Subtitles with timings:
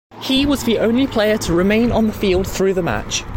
[0.23, 3.23] He was the only player to remain on the field through the match.